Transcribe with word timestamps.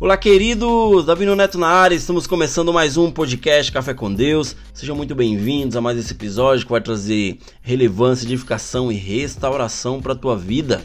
Olá, 0.00 0.16
queridos! 0.16 1.04
Davi 1.04 1.26
Neto 1.26 1.58
na 1.58 1.68
área, 1.68 1.94
estamos 1.94 2.26
começando 2.26 2.72
mais 2.72 2.96
um 2.96 3.10
podcast 3.10 3.70
Café 3.70 3.92
com 3.92 4.10
Deus. 4.10 4.56
Sejam 4.72 4.96
muito 4.96 5.14
bem-vindos 5.14 5.76
a 5.76 5.80
mais 5.82 5.98
esse 5.98 6.14
episódio 6.14 6.64
que 6.64 6.72
vai 6.72 6.80
trazer 6.80 7.38
relevância, 7.60 8.24
edificação 8.24 8.90
e 8.90 8.94
restauração 8.94 10.00
para 10.00 10.14
a 10.14 10.16
tua 10.16 10.38
vida. 10.38 10.82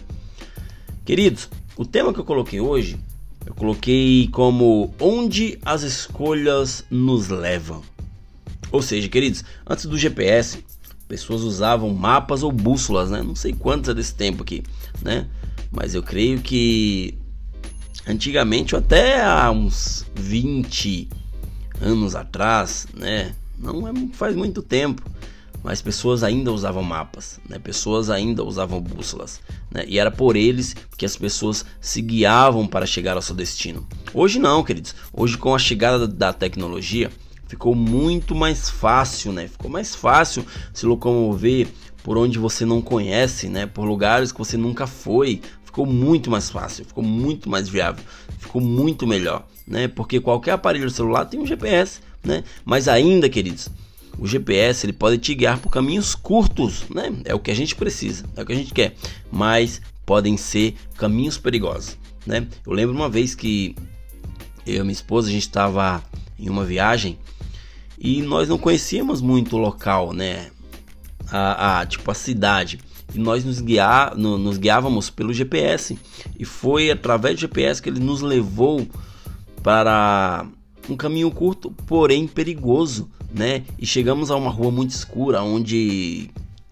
Queridos, 1.05 1.49
o 1.77 1.85
tema 1.85 2.13
que 2.13 2.19
eu 2.19 2.25
coloquei 2.25 2.59
hoje, 2.59 2.97
eu 3.45 3.53
coloquei 3.53 4.27
como 4.33 4.93
Onde 4.99 5.59
as 5.63 5.83
escolhas 5.83 6.83
nos 6.91 7.29
levam. 7.29 7.81
Ou 8.69 8.81
seja, 8.81 9.07
queridos, 9.07 9.45
antes 9.65 9.85
do 9.85 9.97
GPS, 9.97 10.59
pessoas 11.07 11.41
usavam 11.41 11.89
mapas 11.93 12.43
ou 12.43 12.51
bússolas, 12.51 13.09
né? 13.11 13.23
Não 13.23 13.33
sei 13.33 13.53
quantos 13.53 13.89
é 13.89 13.93
desse 13.93 14.13
tempo 14.13 14.43
aqui, 14.43 14.61
né? 15.01 15.25
Mas 15.71 15.95
eu 15.95 16.03
creio 16.03 16.41
que 16.41 17.17
Antigamente, 18.07 18.75
até 18.75 19.23
há 19.23 19.49
uns 19.49 20.05
20 20.15 21.09
anos 21.81 22.15
atrás, 22.15 22.87
né? 22.93 23.33
Não 23.57 23.87
é, 23.87 23.91
faz 24.13 24.35
muito 24.35 24.61
tempo, 24.61 25.01
mas 25.63 25.81
pessoas 25.81 26.23
ainda 26.23 26.51
usavam 26.51 26.83
mapas, 26.83 27.39
né? 27.49 27.57
Pessoas 27.57 28.11
ainda 28.11 28.43
usavam 28.43 28.79
bússolas, 28.79 29.41
né? 29.71 29.85
E 29.87 29.97
era 29.97 30.11
por 30.11 30.35
eles 30.35 30.75
que 30.95 31.05
as 31.05 31.17
pessoas 31.17 31.65
se 31.81 32.01
guiavam 32.01 32.67
para 32.67 32.85
chegar 32.85 33.15
ao 33.15 33.21
seu 33.21 33.35
destino. 33.35 33.87
Hoje 34.13 34.37
não, 34.37 34.63
queridos. 34.63 34.93
Hoje 35.11 35.37
com 35.37 35.55
a 35.55 35.59
chegada 35.59 36.07
da 36.07 36.31
tecnologia, 36.31 37.11
ficou 37.47 37.73
muito 37.73 38.35
mais 38.35 38.69
fácil, 38.69 39.31
né? 39.31 39.47
Ficou 39.47 39.71
mais 39.71 39.95
fácil 39.95 40.45
se 40.71 40.85
locomover 40.85 41.67
por 42.03 42.19
onde 42.19 42.37
você 42.37 42.65
não 42.65 42.83
conhece, 42.83 43.49
né? 43.49 43.65
Por 43.65 43.85
lugares 43.85 44.31
que 44.31 44.37
você 44.37 44.55
nunca 44.55 44.85
foi, 44.85 45.41
ficou 45.75 45.85
muito 45.85 46.31
mais 46.31 46.49
fácil, 46.49 46.85
ficou 46.85 47.03
muito 47.03 47.49
mais 47.49 47.67
viável, 47.67 48.01
ficou 48.39 48.61
muito 48.61 49.05
melhor, 49.05 49.45
né? 49.67 49.89
Porque 49.89 50.21
qualquer 50.21 50.51
aparelho 50.51 50.89
celular 50.89 51.25
tem 51.25 51.37
um 51.37 51.45
GPS, 51.45 51.99
né? 52.23 52.45
Mas 52.63 52.87
ainda, 52.87 53.27
queridos, 53.27 53.67
o 54.17 54.25
GPS 54.25 54.85
ele 54.85 54.93
pode 54.93 55.17
te 55.17 55.35
guiar 55.35 55.59
por 55.59 55.69
caminhos 55.69 56.15
curtos, 56.15 56.85
né? 56.89 57.13
É 57.25 57.35
o 57.35 57.39
que 57.39 57.51
a 57.51 57.53
gente 57.53 57.75
precisa, 57.75 58.23
é 58.37 58.41
o 58.41 58.45
que 58.45 58.53
a 58.53 58.55
gente 58.55 58.73
quer, 58.73 58.95
mas 59.29 59.81
podem 60.05 60.37
ser 60.37 60.75
caminhos 60.95 61.37
perigosos, 61.37 61.97
né? 62.25 62.47
Eu 62.65 62.71
lembro 62.71 62.95
uma 62.95 63.09
vez 63.09 63.35
que 63.35 63.75
eu 64.65 64.75
e 64.75 64.81
minha 64.81 64.93
esposa 64.93 65.27
a 65.27 65.31
gente 65.31 65.41
estava 65.41 66.01
em 66.39 66.49
uma 66.49 66.63
viagem 66.63 67.19
e 67.99 68.21
nós 68.21 68.47
não 68.47 68.57
conhecíamos 68.57 69.19
muito 69.19 69.57
o 69.57 69.59
local, 69.59 70.13
né? 70.13 70.51
A, 71.29 71.81
a 71.81 71.85
tipo 71.85 72.09
a 72.09 72.13
cidade 72.13 72.79
e 73.15 73.19
nós 73.19 73.45
nos, 73.45 73.61
guiar, 73.61 74.15
no, 74.15 74.37
nos 74.37 74.57
guiávamos 74.57 75.09
pelo 75.09 75.33
GPS. 75.33 75.97
E 76.37 76.45
foi 76.45 76.91
através 76.91 77.35
do 77.35 77.41
GPS 77.41 77.81
que 77.81 77.89
ele 77.89 77.99
nos 77.99 78.21
levou 78.21 78.85
para 79.63 80.45
um 80.89 80.95
caminho 80.95 81.31
curto, 81.31 81.71
porém 81.87 82.27
perigoso, 82.27 83.09
né? 83.33 83.63
E 83.79 83.85
chegamos 83.85 84.29
a 84.29 84.35
uma 84.35 84.51
rua 84.51 84.69
muito 84.69 84.91
escura, 84.91 85.41
onde, 85.41 86.29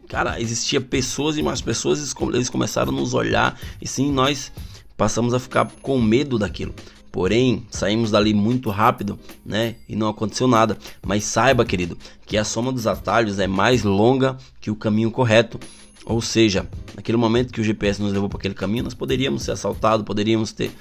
cara, 0.07 0.39
existia 0.39 0.79
pessoas 0.79 1.37
e 1.37 1.41
mais 1.41 1.61
pessoas, 1.61 2.13
eles 2.33 2.49
começaram 2.49 2.91
a 2.91 2.95
nos 2.95 3.13
olhar, 3.13 3.59
e 3.81 3.87
sim, 3.87 4.11
nós 4.11 4.51
passamos 4.95 5.33
a 5.33 5.39
ficar 5.39 5.71
com 5.81 5.99
medo 5.99 6.37
daquilo. 6.37 6.73
Porém, 7.11 7.67
saímos 7.69 8.09
dali 8.09 8.33
muito 8.33 8.71
rápido, 8.71 9.19
né? 9.45 9.75
E 9.87 9.95
não 9.95 10.09
aconteceu 10.09 10.47
nada. 10.47 10.79
Mas 11.05 11.23
saiba, 11.23 11.63
querido, 11.63 11.95
que 12.25 12.35
a 12.37 12.43
soma 12.43 12.71
dos 12.71 12.87
atalhos 12.87 13.37
é 13.37 13.45
mais 13.45 13.83
longa 13.83 14.35
que 14.59 14.71
o 14.71 14.75
caminho 14.75 15.11
correto. 15.11 15.59
Ou 16.05 16.21
seja, 16.21 16.67
naquele 16.95 17.17
momento 17.17 17.53
que 17.53 17.61
o 17.61 17.63
GPS 17.63 18.01
nos 18.01 18.11
levou 18.11 18.27
para 18.27 18.37
aquele 18.37 18.53
caminho, 18.53 18.83
nós 18.83 18.93
poderíamos 18.93 19.43
ser 19.43 19.51
assaltados, 19.51 20.05
poderíamos 20.05 20.51
ter, 20.51 20.71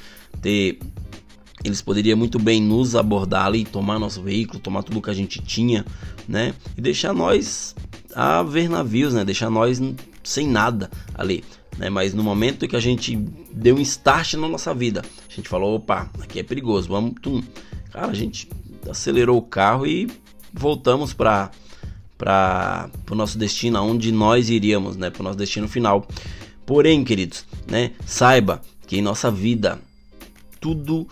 ter 0.40 0.78
eles 1.64 1.80
poderiam 1.80 2.18
muito 2.18 2.38
bem 2.38 2.60
nos 2.60 2.96
abordar 2.96 3.46
ali, 3.46 3.64
tomar 3.64 3.98
nosso 3.98 4.20
veículo, 4.20 4.58
tomar 4.58 4.82
tudo 4.82 5.00
que 5.00 5.10
a 5.10 5.14
gente 5.14 5.40
tinha, 5.40 5.84
né? 6.26 6.54
E 6.76 6.80
deixar 6.80 7.12
nós 7.12 7.74
a 8.14 8.42
ver 8.42 8.68
navios, 8.68 9.14
né? 9.14 9.24
Deixar 9.24 9.48
nós 9.48 9.80
sem 10.24 10.48
nada 10.48 10.90
ali, 11.14 11.44
né? 11.78 11.88
Mas 11.88 12.14
no 12.14 12.22
momento 12.24 12.66
que 12.66 12.74
a 12.74 12.80
gente 12.80 13.16
deu 13.52 13.76
um 13.76 13.80
start 13.80 14.34
na 14.34 14.48
nossa 14.48 14.74
vida, 14.74 15.02
a 15.30 15.34
gente 15.34 15.48
falou, 15.48 15.76
opa, 15.76 16.10
aqui 16.20 16.40
é 16.40 16.42
perigoso, 16.42 16.88
vamos, 16.88 17.14
tum. 17.22 17.40
Cara, 17.92 18.08
a 18.08 18.14
gente 18.14 18.48
acelerou 18.90 19.38
o 19.38 19.42
carro 19.42 19.86
e 19.86 20.10
voltamos 20.52 21.12
para 21.12 21.50
para 22.22 22.88
o 23.10 23.16
nosso 23.16 23.36
destino, 23.36 23.76
aonde 23.76 24.12
nós 24.12 24.48
iríamos, 24.48 24.96
né, 24.96 25.10
para 25.10 25.22
o 25.22 25.24
nosso 25.24 25.36
destino 25.36 25.66
final. 25.66 26.06
Porém, 26.64 27.02
queridos, 27.02 27.44
né, 27.68 27.90
saiba 28.06 28.62
que 28.86 28.96
em 28.96 29.02
nossa 29.02 29.28
vida 29.28 29.80
tudo 30.60 31.08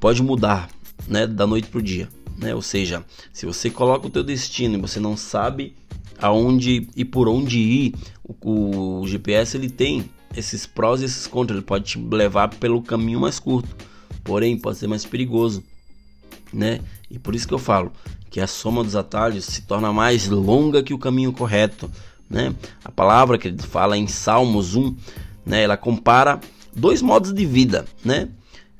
pode 0.00 0.22
mudar, 0.22 0.70
né, 1.06 1.26
da 1.26 1.46
noite 1.46 1.68
pro 1.68 1.82
dia, 1.82 2.08
né? 2.38 2.54
Ou 2.54 2.62
seja, 2.62 3.04
se 3.30 3.44
você 3.44 3.68
coloca 3.68 4.06
o 4.06 4.10
teu 4.10 4.24
destino 4.24 4.78
e 4.78 4.80
você 4.80 4.98
não 4.98 5.18
sabe 5.18 5.76
aonde 6.18 6.88
e 6.96 7.04
por 7.04 7.28
onde 7.28 7.58
ir, 7.58 7.94
o, 8.22 9.00
o 9.00 9.06
GPS 9.06 9.58
ele 9.58 9.68
tem 9.68 10.08
esses 10.34 10.64
prós 10.64 11.02
e 11.02 11.04
esses 11.04 11.26
contras, 11.26 11.58
ele 11.58 11.66
pode 11.66 11.84
te 11.84 11.98
levar 11.98 12.48
pelo 12.48 12.80
caminho 12.80 13.20
mais 13.20 13.38
curto, 13.38 13.76
porém 14.24 14.56
pode 14.56 14.78
ser 14.78 14.86
mais 14.86 15.04
perigoso, 15.04 15.62
né? 16.50 16.80
E 17.10 17.18
por 17.18 17.34
isso 17.34 17.46
que 17.46 17.52
eu 17.52 17.58
falo, 17.58 17.92
que 18.34 18.40
a 18.40 18.48
soma 18.48 18.82
dos 18.82 18.96
atalhos 18.96 19.44
se 19.44 19.62
torna 19.62 19.92
mais 19.92 20.26
longa 20.26 20.82
que 20.82 20.92
o 20.92 20.98
caminho 20.98 21.32
correto, 21.32 21.88
né? 22.28 22.52
A 22.84 22.90
palavra 22.90 23.38
que 23.38 23.46
ele 23.46 23.62
fala 23.62 23.96
em 23.96 24.08
Salmos 24.08 24.74
1, 24.74 24.96
né? 25.46 25.62
Ela 25.62 25.76
compara 25.76 26.40
dois 26.74 27.00
modos 27.00 27.32
de 27.32 27.46
vida, 27.46 27.84
né? 28.04 28.28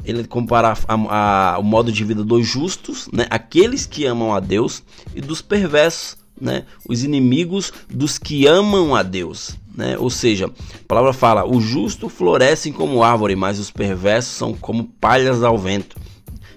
Ele 0.04 0.24
compara 0.24 0.76
a, 0.88 1.54
a, 1.54 1.58
o 1.60 1.62
modo 1.62 1.92
de 1.92 2.02
vida 2.02 2.24
dos 2.24 2.44
justos, 2.44 3.08
né? 3.12 3.28
Aqueles 3.30 3.86
que 3.86 4.04
amam 4.04 4.34
a 4.34 4.40
Deus 4.40 4.82
e 5.14 5.20
dos 5.20 5.40
perversos, 5.40 6.16
né? 6.40 6.64
Os 6.88 7.04
inimigos 7.04 7.72
dos 7.88 8.18
que 8.18 8.48
amam 8.48 8.92
a 8.92 9.04
Deus, 9.04 9.56
né? 9.72 9.96
Ou 9.96 10.10
seja, 10.10 10.46
a 10.46 10.88
palavra 10.88 11.12
fala: 11.12 11.44
o 11.44 11.60
justo 11.60 12.08
florescem 12.08 12.72
como 12.72 13.04
árvore, 13.04 13.36
mas 13.36 13.60
os 13.60 13.70
perversos 13.70 14.32
são 14.34 14.52
como 14.52 14.82
palhas 14.82 15.44
ao 15.44 15.56
vento. 15.56 15.94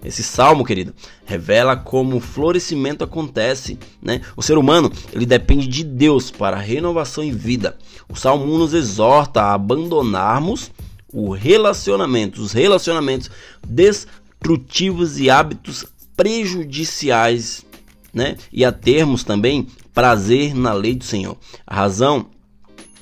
Esse 0.08 0.24
salmo, 0.24 0.64
querido, 0.64 0.94
revela 1.26 1.76
como 1.76 2.16
o 2.16 2.22
florescimento 2.22 3.04
acontece, 3.04 3.78
né? 4.02 4.22
O 4.38 4.42
ser 4.42 4.58
humano, 4.58 4.90
ele 5.12 5.26
depende 5.26 5.68
de 5.68 5.84
Deus 5.84 6.32
para 6.32 6.56
renovação 6.56 7.22
e 7.24 7.32
vida. 7.32 7.78
O 8.08 8.16
salmo 8.16 8.46
1 8.46 8.58
nos 8.58 8.74
exorta 8.74 9.42
a 9.42 9.54
abandonarmos 9.54 10.72
o 11.12 11.32
relacionamento, 11.32 12.42
os 12.42 12.54
relacionamentos 12.54 13.30
destrutivos 13.68 15.20
e 15.20 15.30
hábitos 15.30 15.86
prejudiciais, 16.16 17.66
né? 18.14 18.38
E 18.52 18.64
a 18.64 18.72
termos 18.72 19.26
também 19.26 19.68
prazer 19.94 20.56
na 20.56 20.72
lei 20.72 20.96
do 20.96 21.04
Senhor. 21.04 21.38
A 21.66 21.76
razão 21.76 22.28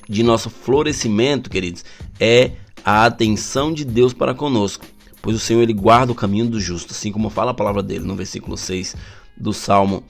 de 0.08 0.24
nosso 0.24 0.50
florescimento, 0.50 1.48
queridos, 1.48 1.84
é 2.18 2.50
a 2.84 3.04
atenção 3.06 3.72
de 3.72 3.84
Deus 3.84 4.12
para 4.12 4.34
conosco 4.34 4.84
pois 5.26 5.34
o 5.34 5.40
Senhor 5.40 5.60
ele 5.60 5.72
guarda 5.72 6.12
o 6.12 6.14
caminho 6.14 6.46
do 6.46 6.60
justo, 6.60 6.92
assim 6.92 7.10
como 7.10 7.28
fala 7.30 7.50
a 7.50 7.54
palavra 7.54 7.82
dele 7.82 8.04
no 8.04 8.14
versículo 8.14 8.56
6 8.56 8.94
do 9.36 9.52
Salmo 9.52 10.04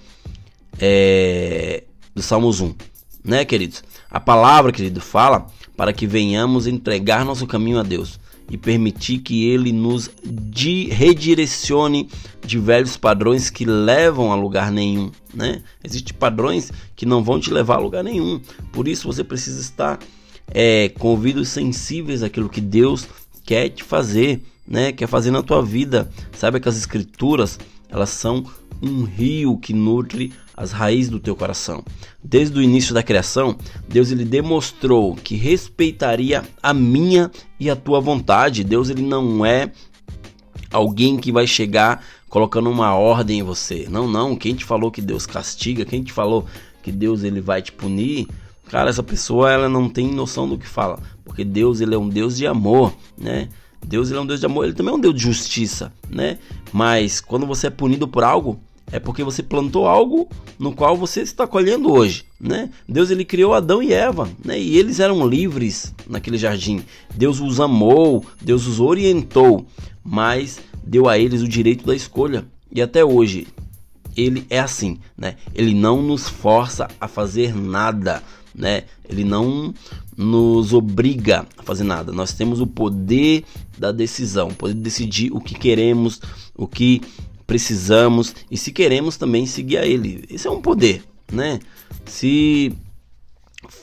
é, 0.78 1.84
do 2.14 2.20
Salmos 2.20 2.60
1, 2.60 2.74
né, 3.24 3.42
queridos? 3.42 3.82
A 4.10 4.20
palavra, 4.20 4.70
querido, 4.70 5.00
fala 5.00 5.46
para 5.74 5.90
que 5.94 6.06
venhamos 6.06 6.66
entregar 6.66 7.24
nosso 7.24 7.46
caminho 7.46 7.78
a 7.78 7.82
Deus 7.82 8.20
e 8.50 8.58
permitir 8.58 9.20
que 9.20 9.48
ele 9.48 9.72
nos 9.72 10.10
redirecione 10.90 12.10
de 12.44 12.58
velhos 12.58 12.98
padrões 12.98 13.48
que 13.48 13.64
levam 13.64 14.30
a 14.30 14.34
lugar 14.34 14.70
nenhum, 14.70 15.10
né? 15.32 15.62
Existem 15.82 16.12
padrões 16.12 16.70
que 16.94 17.06
não 17.06 17.24
vão 17.24 17.40
te 17.40 17.50
levar 17.50 17.76
a 17.76 17.80
lugar 17.80 18.04
nenhum. 18.04 18.38
Por 18.70 18.86
isso 18.86 19.10
você 19.10 19.24
precisa 19.24 19.62
estar 19.62 19.98
é, 20.48 20.90
com 20.90 21.08
ouvidos 21.08 21.48
sensíveis 21.48 22.22
àquilo 22.22 22.50
que 22.50 22.60
Deus 22.60 23.08
quer 23.46 23.70
te 23.70 23.82
fazer 23.82 24.42
né, 24.66 24.92
quer 24.92 25.06
fazer 25.06 25.30
na 25.30 25.42
tua 25.42 25.62
vida. 25.62 26.10
Saiba 26.32 26.60
que 26.60 26.68
as 26.68 26.76
escrituras, 26.76 27.58
elas 27.88 28.10
são 28.10 28.44
um 28.82 29.04
rio 29.04 29.56
que 29.58 29.72
nutre 29.72 30.32
as 30.56 30.72
raízes 30.72 31.10
do 31.10 31.20
teu 31.20 31.36
coração. 31.36 31.84
Desde 32.22 32.58
o 32.58 32.62
início 32.62 32.94
da 32.94 33.02
criação, 33.02 33.56
Deus 33.88 34.10
ele 34.10 34.24
demonstrou 34.24 35.14
que 35.14 35.36
respeitaria 35.36 36.44
a 36.62 36.72
minha 36.72 37.30
e 37.60 37.68
a 37.68 37.76
tua 37.76 38.00
vontade. 38.00 38.64
Deus 38.64 38.88
ele 38.88 39.02
não 39.02 39.44
é 39.44 39.70
alguém 40.70 41.16
que 41.16 41.30
vai 41.30 41.46
chegar 41.46 42.04
colocando 42.28 42.70
uma 42.70 42.94
ordem 42.94 43.40
em 43.40 43.42
você. 43.42 43.86
Não, 43.88 44.08
não, 44.08 44.36
quem 44.36 44.54
te 44.54 44.64
falou 44.64 44.90
que 44.90 45.00
Deus 45.00 45.26
castiga, 45.26 45.84
quem 45.84 46.02
te 46.02 46.12
falou 46.12 46.46
que 46.82 46.90
Deus 46.90 47.22
ele 47.22 47.40
vai 47.40 47.62
te 47.62 47.72
punir, 47.72 48.28
cara, 48.68 48.90
essa 48.90 49.02
pessoa 49.02 49.50
ela 49.50 49.68
não 49.68 49.88
tem 49.88 50.12
noção 50.12 50.48
do 50.48 50.58
que 50.58 50.66
fala, 50.66 51.00
porque 51.24 51.44
Deus 51.44 51.80
ele 51.80 51.94
é 51.94 51.98
um 51.98 52.08
Deus 52.08 52.36
de 52.36 52.46
amor, 52.46 52.94
né? 53.16 53.48
Deus 53.84 54.10
ele 54.10 54.18
é 54.18 54.22
um 54.22 54.26
Deus 54.26 54.40
de 54.40 54.46
amor, 54.46 54.64
ele 54.64 54.74
também 54.74 54.92
é 54.92 54.96
um 54.96 55.00
Deus 55.00 55.14
de 55.14 55.22
justiça, 55.22 55.92
né? 56.08 56.38
Mas 56.72 57.20
quando 57.20 57.46
você 57.46 57.68
é 57.68 57.70
punido 57.70 58.06
por 58.06 58.22
algo, 58.24 58.60
é 58.90 59.00
porque 59.00 59.24
você 59.24 59.42
plantou 59.42 59.86
algo 59.86 60.28
no 60.58 60.72
qual 60.72 60.96
você 60.96 61.20
está 61.20 61.46
colhendo 61.46 61.90
hoje, 61.90 62.24
né? 62.40 62.70
Deus 62.88 63.10
ele 63.10 63.24
criou 63.24 63.52
Adão 63.52 63.82
e 63.82 63.92
Eva, 63.92 64.28
né? 64.44 64.58
E 64.60 64.76
eles 64.78 65.00
eram 65.00 65.26
livres 65.26 65.92
naquele 66.06 66.38
jardim. 66.38 66.82
Deus 67.14 67.40
os 67.40 67.60
amou, 67.60 68.24
Deus 68.40 68.66
os 68.66 68.78
orientou, 68.78 69.66
mas 70.04 70.60
deu 70.84 71.08
a 71.08 71.18
eles 71.18 71.42
o 71.42 71.48
direito 71.48 71.84
da 71.84 71.94
escolha. 71.94 72.44
E 72.70 72.80
até 72.80 73.04
hoje 73.04 73.48
ele 74.16 74.46
é 74.48 74.60
assim, 74.60 74.98
né? 75.16 75.36
Ele 75.54 75.74
não 75.74 76.00
nos 76.00 76.28
força 76.28 76.88
a 77.00 77.08
fazer 77.08 77.54
nada, 77.54 78.22
né? 78.54 78.84
Ele 79.08 79.24
não 79.24 79.74
nos 80.16 80.72
obriga 80.72 81.46
a 81.58 81.62
fazer 81.62 81.84
nada. 81.84 82.12
Nós 82.12 82.32
temos 82.32 82.60
o 82.60 82.66
poder 82.66 83.44
da 83.78 83.92
decisão, 83.92 84.48
poder 84.48 84.74
de 84.74 84.80
decidir 84.80 85.30
o 85.32 85.40
que 85.40 85.54
queremos, 85.54 86.20
o 86.54 86.66
que 86.66 87.02
precisamos 87.46 88.34
e 88.50 88.56
se 88.56 88.72
queremos 88.72 89.16
também 89.16 89.46
seguir 89.46 89.78
a 89.78 89.86
ele. 89.86 90.24
Esse 90.30 90.48
é 90.48 90.50
um 90.50 90.60
poder, 90.60 91.04
né? 91.30 91.60
Se 92.06 92.72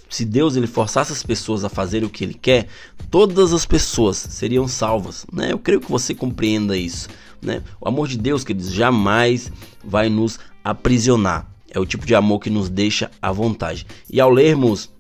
se 0.10 0.26
Deus 0.26 0.56
ele 0.56 0.68
forçasse 0.68 1.12
as 1.12 1.24
pessoas 1.24 1.64
a 1.64 1.70
fazer 1.70 2.04
o 2.04 2.10
que 2.10 2.24
ele 2.24 2.36
quer, 2.36 2.68
todas 3.10 3.52
as 3.52 3.66
pessoas 3.66 4.16
seriam 4.18 4.68
salvas, 4.68 5.26
né? 5.32 5.52
Eu 5.52 5.58
creio 5.58 5.82
que 5.82 5.92
você 5.92 6.14
compreenda 6.14 6.78
isso, 6.78 7.10
né? 7.42 7.64
O 7.82 7.88
amor 7.88 8.08
de 8.08 8.18
Deus, 8.18 8.44
queridos, 8.44 8.72
jamais 8.72 9.52
vai 9.84 10.10
nos 10.10 10.40
aprisionar. 10.64 11.50
É 11.72 11.80
o 11.80 11.86
tipo 11.86 12.06
de 12.06 12.14
amor 12.14 12.40
que 12.40 12.52
nos 12.52 12.70
deixa 12.70 13.10
à 13.20 13.32
vontade. 13.32 13.88
E 14.08 14.22
ao 14.22 14.30
lermos 14.30 14.92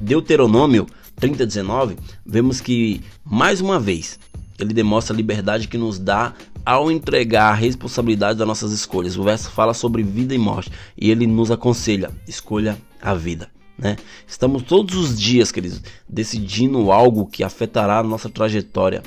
Deuteronômio 0.00 0.86
30:19, 1.20 1.96
vemos 2.24 2.60
que 2.60 3.00
mais 3.24 3.60
uma 3.60 3.80
vez 3.80 4.18
ele 4.58 4.72
demonstra 4.72 5.14
a 5.14 5.16
liberdade 5.16 5.66
que 5.66 5.76
nos 5.76 5.98
dá 5.98 6.34
ao 6.64 6.90
entregar 6.90 7.50
a 7.50 7.54
responsabilidade 7.54 8.38
das 8.38 8.46
nossas 8.46 8.72
escolhas. 8.72 9.16
O 9.16 9.24
verso 9.24 9.50
fala 9.50 9.74
sobre 9.74 10.02
vida 10.02 10.34
e 10.34 10.38
morte 10.38 10.70
e 10.96 11.10
ele 11.10 11.26
nos 11.26 11.50
aconselha: 11.50 12.10
escolha 12.28 12.78
a 13.02 13.12
vida. 13.14 13.48
Né? 13.76 13.96
Estamos 14.26 14.62
todos 14.62 14.94
os 14.94 15.18
dias, 15.18 15.50
queridos, 15.50 15.82
decidindo 16.08 16.92
algo 16.92 17.26
que 17.26 17.42
afetará 17.42 17.98
a 17.98 18.02
nossa 18.04 18.28
trajetória 18.28 19.02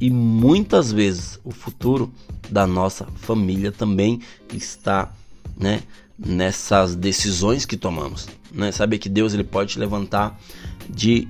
e 0.00 0.10
muitas 0.10 0.92
vezes 0.92 1.38
o 1.42 1.50
futuro 1.50 2.12
da 2.48 2.66
nossa 2.66 3.06
família 3.16 3.72
também 3.72 4.20
está, 4.52 5.12
né, 5.56 5.82
nessas 6.24 6.94
decisões 6.94 7.64
que 7.64 7.76
tomamos, 7.76 8.28
né? 8.52 8.70
Sabe 8.70 8.98
que 8.98 9.08
Deus 9.08 9.32
ele 9.32 9.44
pode 9.44 9.72
te 9.72 9.78
levantar 9.78 10.38
de 10.88 11.26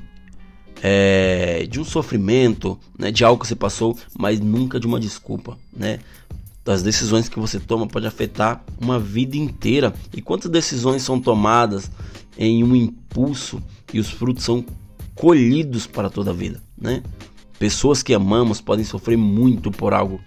é, 0.82 1.66
de 1.70 1.78
um 1.78 1.84
sofrimento, 1.84 2.78
né, 2.98 3.10
de 3.10 3.22
algo 3.22 3.42
que 3.42 3.46
você 3.46 3.54
passou, 3.54 3.98
mas 4.18 4.40
nunca 4.40 4.80
de 4.80 4.86
uma 4.86 4.98
desculpa, 4.98 5.58
né? 5.72 6.00
Das 6.64 6.82
decisões 6.82 7.28
que 7.28 7.38
você 7.38 7.60
toma 7.60 7.86
pode 7.86 8.06
afetar 8.06 8.64
uma 8.80 8.98
vida 8.98 9.36
inteira. 9.36 9.94
E 10.12 10.20
quantas 10.20 10.50
decisões 10.50 11.02
são 11.02 11.20
tomadas 11.20 11.90
em 12.36 12.64
um 12.64 12.74
impulso 12.74 13.62
e 13.92 14.00
os 14.00 14.10
frutos 14.10 14.44
são 14.44 14.64
colhidos 15.14 15.86
para 15.86 16.10
toda 16.10 16.30
a 16.30 16.34
vida, 16.34 16.60
né? 16.76 17.02
Pessoas 17.58 18.02
que 18.02 18.14
amamos 18.14 18.60
podem 18.60 18.84
sofrer 18.84 19.18
muito 19.18 19.70
por 19.70 19.92
algo 19.92 20.18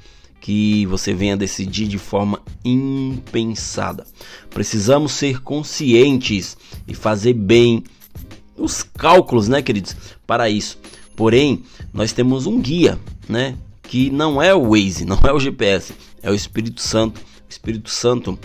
que 0.44 0.86
você 0.88 1.14
venha 1.14 1.38
decidir 1.38 1.88
de 1.88 1.98
forma 1.98 2.42
impensada. 2.66 4.06
Precisamos 4.50 5.14
ser 5.14 5.42
conscientes 5.42 6.58
e 6.86 6.94
fazer 6.94 7.32
bem 7.32 7.82
os 8.58 8.84
cálculos, 8.84 9.48
né, 9.48 9.62
queridos, 9.62 9.96
para 10.28 10.50
isso. 10.50 10.78
Porém, 11.16 11.64
nós 11.94 12.12
temos 12.12 12.46
um 12.46 12.60
guia, 12.60 13.00
né, 13.30 13.56
que 13.84 14.10
não 14.10 14.42
é 14.42 14.54
o 14.54 14.72
Waze, 14.72 15.06
não 15.06 15.18
é 15.24 15.32
o 15.32 15.40
GPS, 15.40 15.94
é 16.22 16.30
o 16.30 16.36
Espírito 16.36 16.82
Santo. 16.82 17.22
O 17.22 17.50
Espírito 17.50 17.90
Santo, 17.90 18.38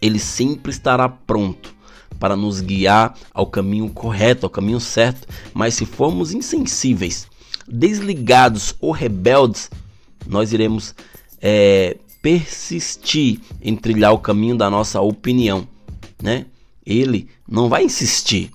ele 0.00 0.18
sempre 0.18 0.72
estará 0.72 1.10
pronto 1.10 1.74
para 2.18 2.34
nos 2.34 2.62
guiar 2.62 3.14
ao 3.34 3.46
caminho 3.46 3.90
correto, 3.90 4.46
ao 4.46 4.50
caminho 4.50 4.80
certo. 4.80 5.28
Mas 5.52 5.74
se 5.74 5.84
formos 5.84 6.32
insensíveis, 6.32 7.26
desligados 7.68 8.74
ou 8.80 8.92
rebeldes, 8.92 9.68
nós 10.26 10.52
iremos 10.52 10.94
é, 11.40 11.96
persistir 12.20 13.40
em 13.60 13.76
trilhar 13.76 14.12
o 14.12 14.18
caminho 14.18 14.56
da 14.56 14.70
nossa 14.70 15.00
opinião, 15.00 15.66
né? 16.22 16.46
Ele 16.84 17.28
não 17.48 17.68
vai 17.68 17.84
insistir, 17.84 18.50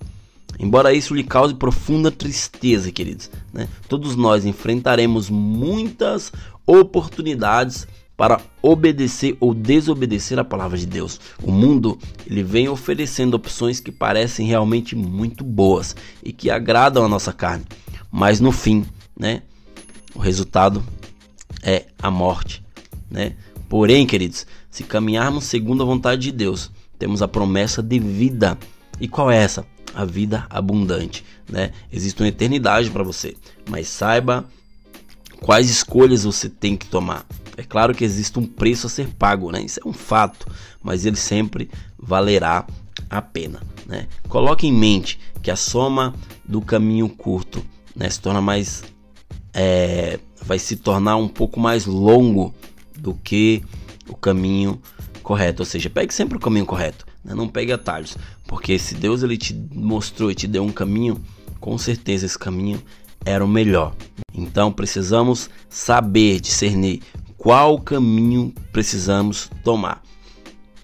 Embora 0.60 0.94
isso 0.94 1.14
lhe 1.14 1.24
cause 1.24 1.54
profunda 1.54 2.12
tristeza, 2.12 2.92
queridos, 2.92 3.30
né? 3.54 3.68
todos 3.88 4.16
nós 4.16 4.44
enfrentaremos 4.44 5.30
muitas 5.30 6.32
oportunidades 6.66 7.88
para 8.16 8.42
obedecer 8.64 9.38
ou 9.40 9.54
desobedecer 9.54 10.40
a 10.40 10.44
palavra 10.44 10.76
de 10.76 10.88
Deus. 10.88 11.22
O 11.44 11.52
mundo 11.52 12.00
ele 12.26 12.42
vem 12.42 12.68
oferecendo 12.68 13.36
opções 13.36 13.80
que 13.80 13.92
parecem 13.92 14.48
realmente 14.48 14.96
muito 14.96 15.44
boas 15.44 15.96
e 16.24 16.34
que 16.34 16.50
agradam 16.50 17.06
a 17.06 17.08
nossa 17.08 17.32
carne, 17.32 17.66
mas 18.12 18.40
no 18.40 18.52
fim, 18.52 18.84
né, 19.18 19.44
o 20.16 20.20
resultado 20.20 20.84
é 21.62 21.86
a 22.02 22.10
morte, 22.12 22.64
né? 23.10 23.36
Porém, 23.70 24.06
queridos, 24.06 24.46
se 24.70 24.84
caminharmos 24.84 25.46
segundo 25.46 25.84
a 25.84 25.86
vontade 25.86 26.22
de 26.22 26.32
Deus, 26.32 26.72
temos 26.98 27.22
a 27.22 27.28
promessa 27.28 27.82
de 27.84 28.00
vida. 28.00 28.58
E 29.00 29.08
qual 29.08 29.30
é 29.30 29.38
essa? 29.38 29.66
a 29.98 30.06
vida 30.06 30.46
abundante, 30.48 31.26
né? 31.50 31.72
Existe 31.92 32.22
uma 32.22 32.28
eternidade 32.28 32.92
para 32.92 33.04
você, 33.04 33.36
mas 33.68 33.88
saiba 33.88 34.46
quais 35.42 35.72
escolhas 35.72 36.24
você 36.24 36.48
tem 36.48 36.78
que 36.78 36.86
tomar. 36.86 37.26
É 37.58 37.64
claro 37.64 37.96
que 37.96 38.04
existe 38.04 38.38
um 38.38 38.46
preço 38.46 38.86
a 38.86 38.90
ser 38.92 39.08
pago, 39.08 39.52
né? 39.52 39.62
Isso 39.62 39.80
é 39.84 39.88
um 39.88 39.94
fato, 39.94 40.46
mas 40.84 41.04
ele 41.04 41.16
sempre 41.16 41.68
valerá 41.98 42.68
a 43.10 43.22
pena, 43.24 43.60
né? 43.88 44.08
Coloque 44.30 44.68
em 44.68 44.72
mente 44.72 45.20
que 45.42 45.50
a 45.50 45.56
soma 45.56 46.14
do 46.46 46.62
caminho 46.62 47.10
curto, 47.10 47.66
né, 47.96 48.08
se 48.10 48.22
torna 48.22 48.42
mais 48.42 48.84
é, 49.54 50.20
vai 50.44 50.60
se 50.60 50.76
tornar 50.76 51.18
um 51.18 51.28
pouco 51.28 51.60
mais 51.60 51.86
longo 51.86 52.54
do 52.98 53.14
que 53.14 53.64
o 54.08 54.16
caminho 54.16 54.82
correto, 55.24 55.62
ou 55.62 55.66
seja, 55.66 55.90
pegue 55.90 56.14
sempre 56.14 56.38
o 56.38 56.40
caminho 56.40 56.66
correto. 56.66 57.06
Né? 57.24 57.34
Não 57.34 57.48
pegue 57.48 57.72
atalhos, 57.72 58.18
porque 58.48 58.80
se 58.80 58.96
Deus 58.96 59.24
ele 59.24 59.38
te 59.38 59.54
mostrou 59.74 60.32
e 60.32 60.36
te 60.36 60.48
deu 60.48 60.64
um 60.64 60.72
caminho, 60.72 61.22
com 61.60 61.78
certeza 61.78 62.26
esse 62.26 62.40
caminho 62.40 62.82
era 63.26 63.44
o 63.44 63.48
melhor. 63.48 63.94
Então 64.34 64.72
precisamos 64.72 65.50
saber 65.70 66.40
discernir 66.40 67.02
qual 67.38 67.80
caminho 67.80 68.54
precisamos 68.72 69.50
tomar, 69.64 70.02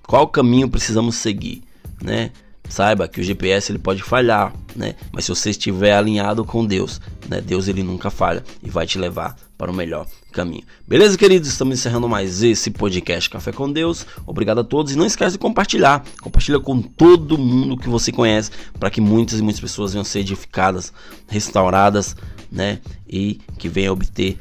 qual 0.03 0.27
caminho 0.27 0.69
precisamos 0.69 1.15
seguir, 1.15 1.63
né? 2.01 2.31
Saiba 2.69 3.07
que 3.07 3.21
o 3.21 3.23
GPS 3.23 3.71
ele 3.71 3.79
pode 3.79 4.01
falhar, 4.01 4.53
né? 4.75 4.95
Mas 5.11 5.25
se 5.25 5.29
você 5.29 5.51
estiver 5.51 5.93
alinhado 5.93 6.43
com 6.43 6.65
Deus, 6.65 6.99
né? 7.29 7.39
Deus 7.41 7.67
ele 7.67 7.83
nunca 7.83 8.09
falha 8.09 8.43
e 8.63 8.69
vai 8.69 8.87
te 8.87 8.97
levar 8.97 9.35
para 9.57 9.71
o 9.71 9.75
melhor 9.75 10.07
caminho. 10.31 10.63
Beleza, 10.87 11.17
queridos? 11.17 11.47
Estamos 11.47 11.79
encerrando 11.79 12.09
mais 12.09 12.41
esse 12.41 12.71
podcast 12.71 13.29
Café 13.29 13.51
com 13.51 13.71
Deus. 13.71 14.05
Obrigado 14.25 14.59
a 14.59 14.63
todos 14.63 14.91
e 14.91 14.97
não 14.97 15.05
esquece 15.05 15.33
de 15.33 15.37
compartilhar. 15.37 16.03
Compartilha 16.21 16.59
com 16.59 16.81
todo 16.81 17.37
mundo 17.37 17.77
que 17.77 17.87
você 17.87 18.11
conhece 18.11 18.51
para 18.79 18.89
que 18.89 18.99
muitas 18.99 19.39
e 19.39 19.43
muitas 19.43 19.61
pessoas 19.61 19.93
venham 19.93 20.03
ser 20.03 20.19
edificadas, 20.19 20.91
restauradas, 21.27 22.15
né? 22.51 22.79
E 23.07 23.39
que 23.57 23.69
venham 23.69 23.93
obter 23.93 24.39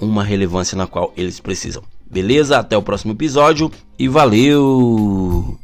uma 0.00 0.22
relevância 0.22 0.76
na 0.76 0.86
qual 0.86 1.12
eles 1.16 1.40
precisam. 1.40 1.82
Beleza? 2.08 2.58
Até 2.58 2.76
o 2.76 2.82
próximo 2.82 3.12
episódio 3.12 3.70
e 3.98 4.08
valeu! 4.08 5.58